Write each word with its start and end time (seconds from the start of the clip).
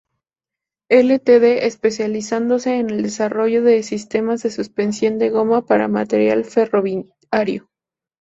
Ltd, 0.89 1.61
especializándose 1.63 2.79
en 2.79 2.89
el 2.89 3.03
desarrollo 3.03 3.61
de 3.61 3.83
sistemas 3.83 4.41
de 4.41 4.49
suspensión 4.49 5.19
de 5.19 5.29
goma 5.29 5.63
para 5.63 5.87
material 5.87 6.43
ferroviario. 6.43 7.69